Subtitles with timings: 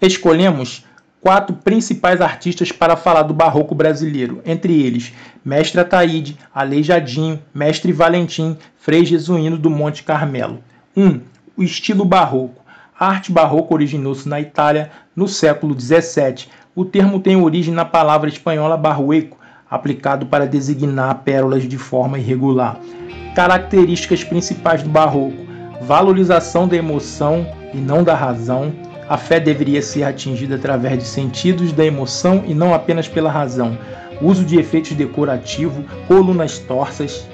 [0.00, 0.84] Escolhemos
[1.20, 5.12] quatro principais artistas para falar do barroco brasileiro, entre eles
[5.44, 10.60] Mestre Ataíde, Aleijadinho, Mestre Valentim, Frei Jesuíno do Monte Carmelo.
[10.96, 11.04] 1.
[11.04, 11.20] Um,
[11.56, 12.62] o estilo barroco.
[12.98, 16.46] A arte barroca originou-se na Itália no século XVII.
[16.74, 19.38] O termo tem origem na palavra espanhola barroeco,
[19.68, 22.78] aplicado para designar pérolas de forma irregular.
[23.34, 25.36] Características principais do barroco:
[25.82, 28.72] valorização da emoção e não da razão.
[29.08, 33.78] A fé deveria ser atingida através de sentidos da emoção e não apenas pela razão.
[34.20, 37.26] Uso de efeitos decorativos, colunas torsas,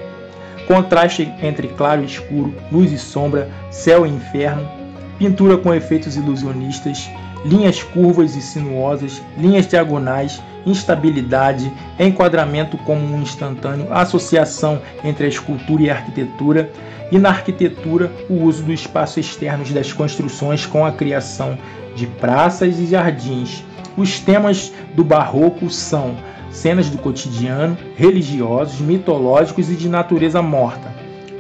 [0.68, 4.68] contraste entre claro e escuro, luz e sombra, céu e inferno,
[5.18, 7.10] pintura com efeitos ilusionistas,
[7.44, 15.82] linhas curvas e sinuosas, linhas diagonais, instabilidade, enquadramento como um instantâneo, associação entre a escultura
[15.82, 16.70] e a arquitetura,
[17.10, 21.58] e na arquitetura o uso do espaço externos das construções com a criação
[21.94, 23.62] de praças e jardins.
[23.96, 26.16] Os temas do barroco são
[26.50, 30.92] cenas do cotidiano, religiosos, mitológicos e de natureza morta.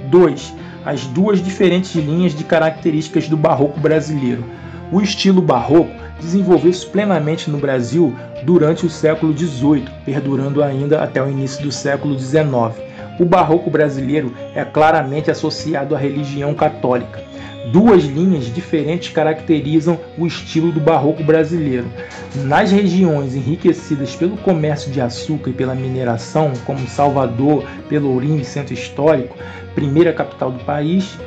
[0.08, 0.54] 2.
[0.84, 4.44] As duas diferentes linhas de características do barroco brasileiro.
[4.92, 11.28] O estilo barroco desenvolveu-se plenamente no Brasil durante o século XVIII, perdurando ainda até o
[11.28, 12.44] início do século XIX.
[13.18, 17.22] O barroco brasileiro é claramente associado à religião católica.
[17.72, 21.86] Duas linhas diferentes caracterizam o estilo do barroco brasileiro.
[22.34, 28.74] Nas regiões enriquecidas pelo comércio de açúcar e pela mineração, como Salvador, Pelourinho e Centro
[28.74, 29.36] Histórico,
[29.74, 31.18] primeira capital do país,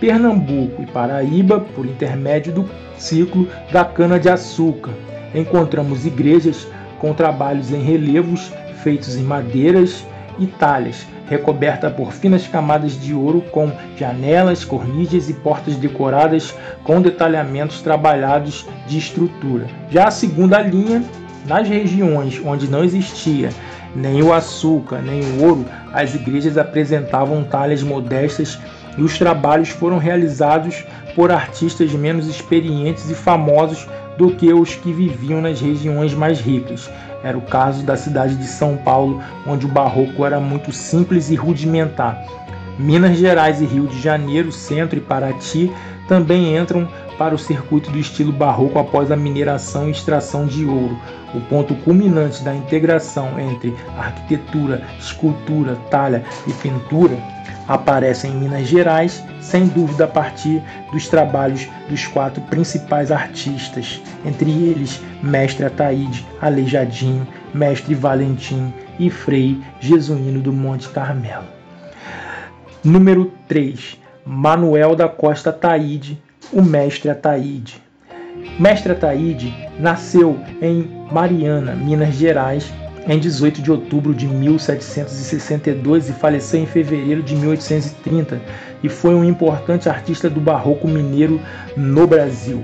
[0.00, 4.92] Pernambuco e Paraíba, por intermédio do ciclo da cana-de-açúcar.
[5.34, 6.66] Encontramos igrejas
[6.98, 8.52] com trabalhos em relevos
[8.84, 10.06] feitos em madeiras
[10.38, 17.00] e talhas, recoberta por finas camadas de ouro com janelas, corniches e portas decoradas com
[17.00, 19.66] detalhamentos trabalhados de estrutura.
[19.90, 21.02] Já a segunda linha,
[21.46, 23.48] nas regiões onde não existia
[23.94, 28.58] nem o açúcar, nem o ouro, as igrejas apresentavam talhas modestas
[28.96, 30.84] e os trabalhos foram realizados
[31.14, 36.90] por artistas menos experientes e famosos do que os que viviam nas regiões mais ricas.
[37.22, 41.34] Era o caso da cidade de São Paulo, onde o barroco era muito simples e
[41.34, 42.22] rudimentar.
[42.78, 45.72] Minas Gerais e Rio de Janeiro, Centro e Paraty
[46.08, 50.98] também entram para o circuito do estilo barroco após a mineração e extração de ouro.
[51.32, 57.16] O ponto culminante da integração entre arquitetura, escultura, talha e pintura
[57.68, 64.50] aparece em Minas Gerais, sem dúvida a partir dos trabalhos dos quatro principais artistas, entre
[64.50, 71.44] eles Mestre Ataíde, Aleijadinho, Mestre Valentim e Frei Jesuíno do Monte Carmelo.
[72.82, 73.98] Número 3.
[74.26, 76.20] Manuel da Costa Ataíde,
[76.52, 77.82] o Mestre Ataíde.
[78.58, 82.72] Mestre Ataíde nasceu em Mariana, Minas Gerais,
[83.06, 88.40] em 18 de outubro de 1762 e faleceu em fevereiro de 1830
[88.82, 91.40] e foi um importante artista do barroco mineiro
[91.76, 92.62] no Brasil.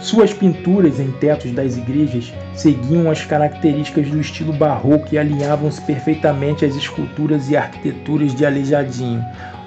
[0.00, 6.64] Suas pinturas em tetos das igrejas seguiam as características do estilo barroco e alinhavam-se perfeitamente
[6.64, 9.22] às esculturas e arquiteturas de Aleijadinho.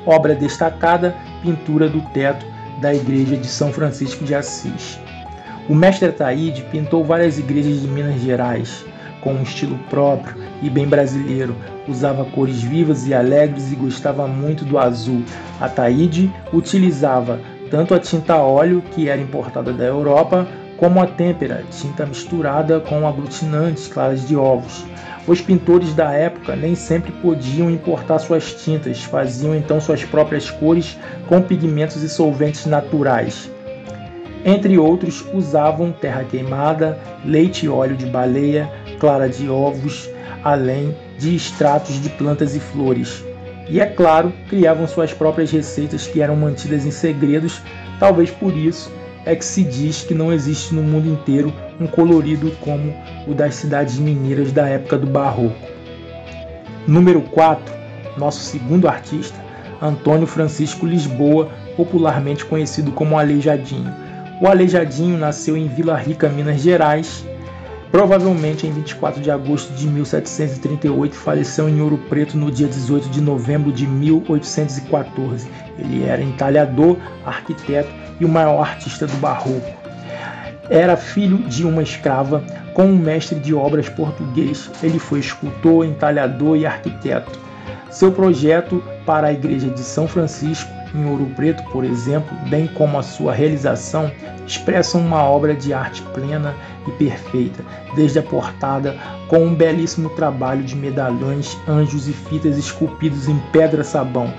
[0.06, 2.46] Obra destacada, pintura do teto
[2.82, 5.00] da igreja de São Francisco de Assis.
[5.70, 8.84] O mestre Ataíde pintou várias igrejas de Minas Gerais,
[9.24, 11.56] com um estilo próprio e bem brasileiro.
[11.88, 15.24] Usava cores vivas e alegres e gostava muito do azul.
[15.60, 17.40] Ataíde utilizava
[17.72, 20.46] tanto a tinta óleo, que era importada da Europa,
[20.78, 24.86] como a têmpera, tinta misturada com aglutinantes claras de ovos.
[25.26, 30.98] Os pintores da época nem sempre podiam importar suas tintas, faziam então suas próprias cores
[31.28, 33.50] com pigmentos e solventes naturais.
[34.46, 40.10] Entre outros, usavam terra queimada, leite e óleo de baleia, clara de ovos,
[40.44, 43.24] além de extratos de plantas e flores.
[43.70, 47.62] E é claro, criavam suas próprias receitas que eram mantidas em segredos,
[48.00, 48.92] talvez por isso
[49.26, 52.94] é que se diz que não existe no mundo inteiro um colorido como
[53.26, 55.56] o das cidades mineiras da época do Barroco.
[56.86, 57.74] Número 4,
[58.18, 59.38] nosso segundo artista,
[59.82, 63.94] Antônio Francisco Lisboa, popularmente conhecido como Aleijadinho.
[64.42, 67.26] O Aleijadinho nasceu em Vila Rica, Minas Gerais,
[67.94, 73.08] provavelmente em 24 de agosto de 1738 e faleceu em Ouro Preto no dia 18
[73.08, 75.48] de novembro de 1814.
[75.78, 79.72] Ele era entalhador, arquiteto e o maior artista do barroco.
[80.72, 82.44] Era filho de uma escrava
[82.74, 84.72] com um mestre de obras português.
[84.82, 87.40] Ele foi escultor, entalhador e arquiteto.
[87.92, 92.98] Seu projeto para a igreja de São Francisco em Ouro Preto, por exemplo, bem como
[92.98, 94.12] a sua realização,
[94.46, 96.54] expressam uma obra de arte plena
[96.88, 97.64] e perfeita,
[97.96, 98.96] desde a portada,
[99.28, 104.32] com um belíssimo trabalho de medalhões, anjos e fitas esculpidos em pedra-sabão.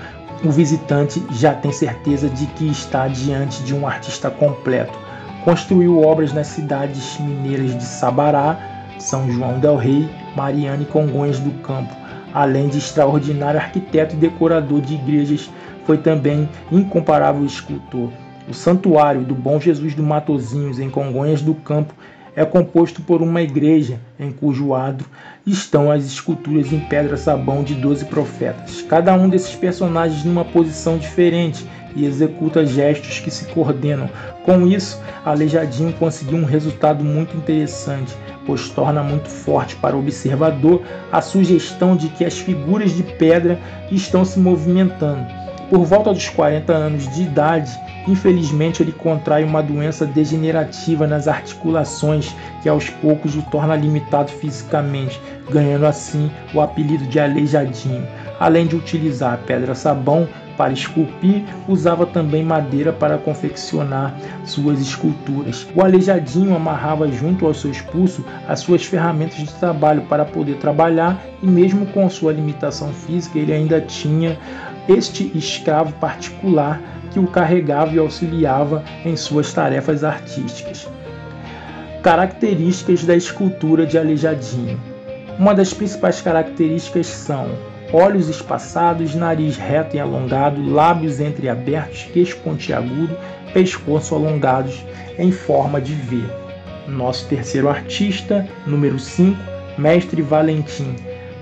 [0.43, 4.97] O visitante já tem certeza de que está diante de um artista completo.
[5.43, 8.57] Construiu obras nas cidades mineiras de Sabará,
[8.99, 11.93] São João del Rei, Mariana e Congonhas do Campo,
[12.33, 15.49] além de extraordinário arquiteto e decorador de igrejas,
[15.85, 18.09] foi também incomparável escultor.
[18.47, 21.93] O Santuário do Bom Jesus do Matozinhos, em Congonhas do Campo,
[22.35, 25.05] é composto por uma igreja em cujo adro
[25.47, 31.65] estão as esculturas em pedra-sabão de doze profetas, cada um desses personagens numa posição diferente
[31.95, 34.09] e executa gestos que se coordenam.
[34.43, 38.13] Com isso, Aleijadinho conseguiu um resultado muito interessante,
[38.45, 43.57] pois torna muito forte para o observador a sugestão de que as figuras de pedra
[43.89, 45.44] estão se movimentando.
[45.69, 47.71] Por volta dos 40 anos de idade,
[48.07, 55.19] Infelizmente, ele contrai uma doença degenerativa nas articulações que aos poucos o torna limitado fisicamente,
[55.49, 58.05] ganhando assim o apelido de aleijadinho.
[58.39, 60.27] Além de utilizar pedra-sabão
[60.57, 64.13] para esculpir, usava também madeira para confeccionar
[64.45, 65.67] suas esculturas.
[65.75, 71.21] O aleijadinho amarrava junto aos seus pulsos as suas ferramentas de trabalho para poder trabalhar
[71.41, 74.37] e mesmo com sua limitação física, ele ainda tinha
[74.87, 80.87] este escravo particular que o carregava e auxiliava em suas tarefas artísticas.
[82.03, 84.79] Características da escultura de Aleijadinho.
[85.39, 87.49] Uma das principais características são
[87.91, 93.17] olhos espaçados, nariz reto e alongado, lábios entreabertos, queixo pontiagudo,
[93.53, 94.85] pescoço alongados
[95.17, 96.21] em forma de V.
[96.87, 99.37] Nosso terceiro artista, número 5,
[99.77, 100.95] Mestre Valentim.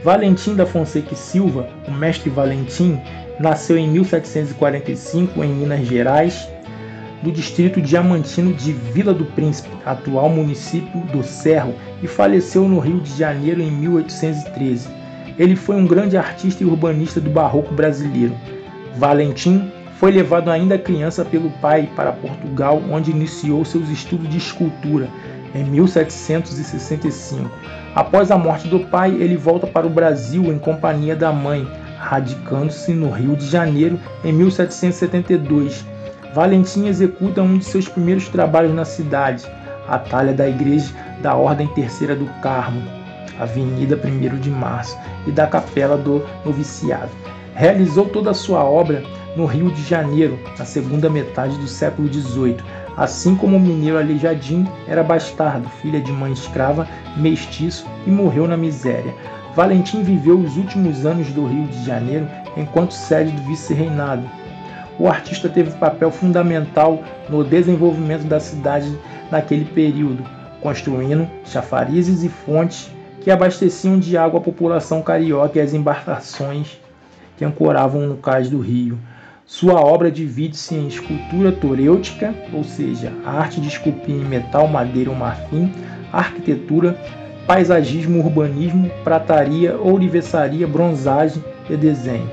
[0.03, 2.99] Valentim da Fonseca e Silva, o Mestre Valentim,
[3.39, 6.47] Nasceu em 1745 em Minas Gerais,
[7.23, 12.99] do distrito diamantino de Vila do Príncipe, atual município do Cerro, e faleceu no Rio
[12.99, 14.89] de Janeiro em 1813.
[15.39, 18.35] Ele foi um grande artista e urbanista do barroco brasileiro.
[18.97, 25.07] Valentim foi levado ainda criança pelo pai para Portugal, onde iniciou seus estudos de escultura
[25.55, 27.49] em 1765.
[27.95, 31.67] Após a morte do pai, ele volta para o Brasil em companhia da mãe,
[31.99, 35.85] radicando-se no Rio de Janeiro em 1772.
[36.33, 39.45] Valentim executa um de seus primeiros trabalhos na cidade,
[39.87, 40.91] a talha da igreja
[41.21, 42.81] da Ordem Terceira do Carmo,
[43.39, 44.97] Avenida 1 de Março,
[45.27, 47.11] e da Capela do Noviciado.
[47.53, 49.03] Realizou toda a sua obra
[49.35, 52.57] no Rio de Janeiro, na segunda metade do século XVIII.
[52.95, 56.87] Assim como o mineiro Aleijadinho era bastardo, filha de mãe escrava,
[57.17, 59.13] mestiço e morreu na miséria.
[59.55, 64.29] Valentim viveu os últimos anos do Rio de Janeiro enquanto sede do vice-reinado.
[64.99, 68.95] O artista teve papel fundamental no desenvolvimento da cidade
[69.31, 70.23] naquele período,
[70.61, 72.91] construindo chafarizes e fontes
[73.21, 76.79] que abasteciam de água a população carioca e as embarcações
[77.37, 78.99] que ancoravam no cais do rio.
[79.45, 85.09] Sua obra divide-se em escultura torêutica, ou seja, a arte de esculpir em metal, madeira
[85.09, 85.69] ou marfim,
[86.13, 86.97] arquitetura,
[87.45, 92.29] paisagismo, urbanismo, prataria, ourivesaria, bronzagem e desenho.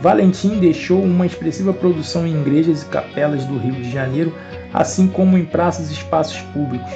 [0.00, 4.34] Valentim deixou uma expressiva produção em igrejas e capelas do Rio de Janeiro,
[4.74, 6.92] assim como em praças e espaços públicos.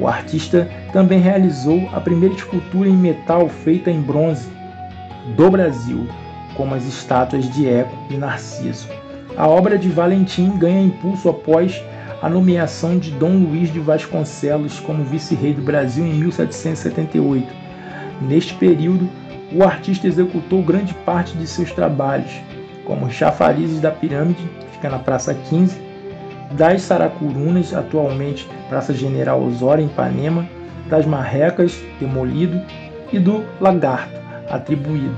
[0.00, 4.48] O artista também realizou a primeira escultura em metal feita em bronze
[5.36, 6.06] do Brasil,
[6.58, 8.88] como as estátuas de Eco e Narciso.
[9.36, 11.80] A obra de Valentim ganha impulso após
[12.20, 17.46] a nomeação de Dom Luís de Vasconcelos como vice-rei do Brasil em 1778.
[18.20, 19.08] Neste período,
[19.52, 22.32] o artista executou grande parte de seus trabalhos,
[22.84, 25.80] como chafarizes da pirâmide, que fica na Praça 15,
[26.52, 30.44] das Saracurunas, atualmente Praça General Osório, em Ipanema,
[30.88, 32.60] das Marrecas, demolido,
[33.12, 34.18] e do Lagarto,
[34.50, 35.16] atribuído.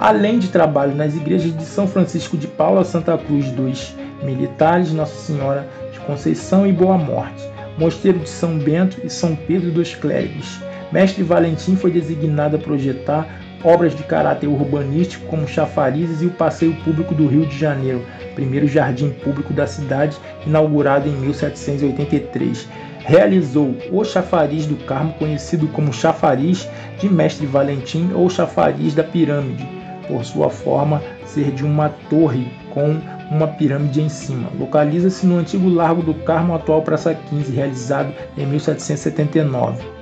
[0.00, 5.16] Além de trabalho nas igrejas de São Francisco de Paula, Santa Cruz dos Militares, Nossa
[5.16, 5.68] Senhora
[6.08, 10.58] Conceição e Boa Morte, Mosteiro de São Bento e São Pedro dos Clérigos.
[10.90, 13.28] Mestre Valentim foi designado a projetar
[13.62, 18.66] obras de caráter urbanístico como chafarizes e o Passeio Público do Rio de Janeiro, primeiro
[18.66, 22.66] jardim público da cidade, inaugurado em 1783.
[23.00, 26.66] Realizou o chafariz do Carmo, conhecido como chafariz
[26.98, 29.77] de Mestre Valentim ou chafariz da Pirâmide,
[30.08, 32.98] por sua forma ser de uma torre com
[33.30, 34.50] uma pirâmide em cima.
[34.58, 39.98] Localiza-se no antigo Largo do Carmo, atual Praça 15, realizado em 1779.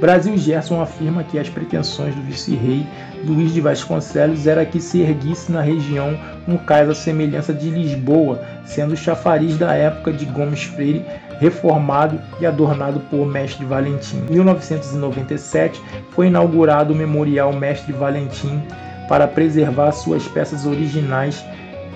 [0.00, 2.86] Brasil Gerson afirma que as pretensões do vice-rei
[3.22, 6.18] Luís de Vasconcelos era que se erguisse na região
[6.48, 11.04] um cais à semelhança de Lisboa, sendo o chafariz da época de Gomes Freire,
[11.38, 14.24] reformado e adornado por Mestre Valentim.
[14.30, 15.82] Em 1997
[16.12, 18.62] foi inaugurado o Memorial Mestre Valentim
[19.10, 21.44] para preservar suas peças originais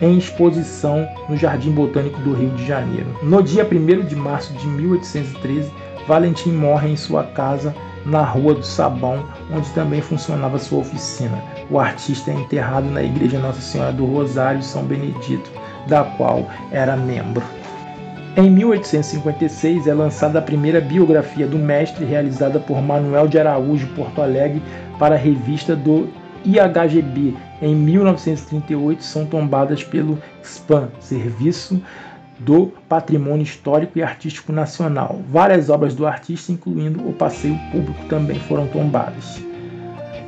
[0.03, 3.07] em exposição no Jardim Botânico do Rio de Janeiro.
[3.23, 5.71] No dia 1 de março de 1813,
[6.09, 7.73] Valentim morre em sua casa
[8.05, 11.41] na Rua do Sabão, onde também funcionava sua oficina.
[11.71, 15.49] O artista é enterrado na Igreja Nossa Senhora do Rosário São Benedito,
[15.87, 17.45] da qual era membro.
[18.37, 24.21] Em 1856 é lançada a primeira biografia do mestre, realizada por Manuel de Araújo Porto
[24.21, 24.61] Alegre
[24.99, 26.09] para a revista do
[26.45, 27.35] IHGB.
[27.63, 31.81] Em 1938 são tombadas pelo SPAN, Serviço
[32.39, 35.21] do Patrimônio Histórico e Artístico Nacional.
[35.31, 39.41] Várias obras do artista, incluindo o Passeio Público, também foram tombadas.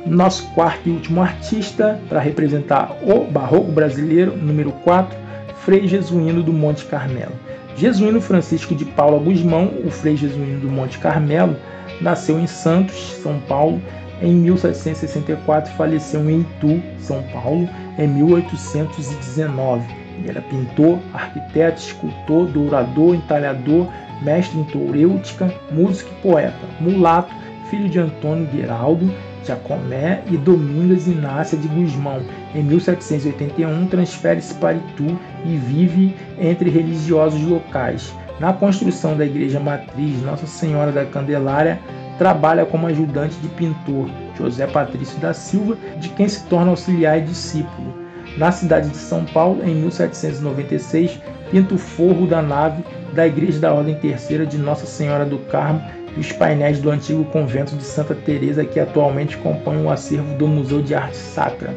[0.05, 5.17] Nosso quarto e último artista, para representar o Barroco brasileiro, número 4,
[5.57, 7.33] Frei Jesuíno do Monte Carmelo.
[7.75, 11.55] Jesuíno Francisco de Paula Guzmão, o Frei Jesuíno do Monte Carmelo,
[12.01, 13.81] nasceu em Santos, São Paulo,
[14.21, 22.47] em 1764 e faleceu em Itu, São Paulo, em 1819 ele era pintor, arquiteto, escultor,
[22.47, 23.87] dourador, entalhador,
[24.21, 27.33] mestre em touréutica, músico e poeta, mulato,
[27.69, 29.13] filho de Antônio Gueraldo
[29.47, 32.21] Jacomé e Domingas Inácia de Guzmão.
[32.53, 38.13] Em 1781 transfere-se para Itu e vive entre religiosos locais.
[38.39, 41.79] Na construção da igreja matriz Nossa Senhora da Candelária,
[42.17, 47.21] trabalha como ajudante de pintor José Patrício da Silva, de quem se torna auxiliar e
[47.21, 48.07] discípulo
[48.37, 51.19] na cidade de São Paulo, em 1796,
[51.49, 52.83] pinta o forro da nave
[53.13, 55.81] da Igreja da Ordem Terceira de Nossa Senhora do Carmo
[56.15, 60.47] e os painéis do antigo convento de Santa Teresa que atualmente compõem o acervo do
[60.47, 61.73] Museu de Arte Sacra.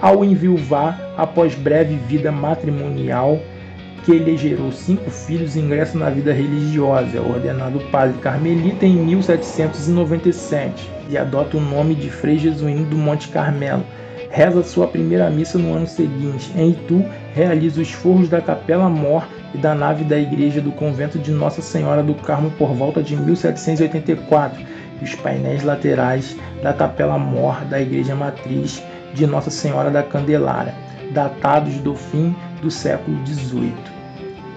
[0.00, 3.38] Ao enviuvar, após breve vida matrimonial,
[4.06, 11.18] que ele gerou cinco filhos, ingressa na vida religiosa, ordenado padre carmelita em 1797 e
[11.18, 13.84] adota o nome de Frei Jesuíno do Monte Carmelo,
[14.30, 16.52] reza sua primeira missa no ano seguinte.
[16.56, 21.18] Em Itu, realiza os forros da Capela Mor e da nave da igreja do convento
[21.18, 24.64] de Nossa Senhora do Carmo por volta de 1784
[25.00, 28.80] e os painéis laterais da Capela Mor da igreja matriz
[29.12, 30.76] de Nossa Senhora da Candelária,
[31.10, 32.32] datados do fim
[32.62, 33.95] do século XVIII.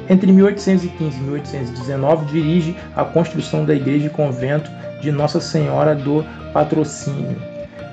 [0.10, 6.26] Entre 1815 e 1819, dirige a construção da igreja e convento de Nossa Senhora do
[6.52, 7.40] Patrocínio,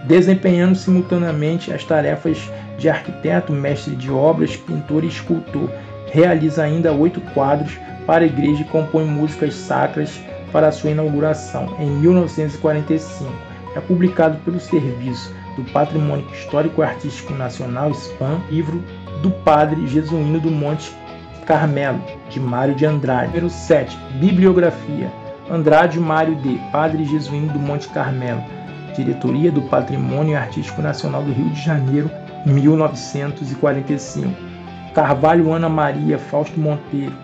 [0.04, 2.38] desempenhando simultaneamente as tarefas
[2.78, 5.70] de arquiteto, mestre de obras, pintor e escultor.
[6.10, 10.18] Realiza ainda oito quadros para a igreja e compõe músicas sacras
[10.50, 11.76] para a sua inauguração.
[11.78, 13.30] Em 1945,
[13.74, 18.82] é publicado pelo Serviço do Patrimônio Histórico e Artístico Nacional, SPAN, livro
[19.20, 20.94] do Padre Jesuíno do Monte
[21.46, 23.28] Carmelo, de Mário de Andrade.
[23.28, 23.96] Número 7.
[24.18, 25.12] Bibliografia.
[25.48, 26.58] Andrade Mário D.
[26.72, 28.42] Padre Jesuíno do Monte Carmelo.
[28.96, 32.10] Diretoria do Patrimônio Artístico Nacional do Rio de Janeiro,
[32.44, 34.34] 1945.
[34.92, 37.14] Carvalho Ana Maria Fausto Monteiro,